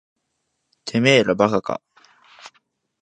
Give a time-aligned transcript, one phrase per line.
[0.83, 1.79] てめえら馬鹿か。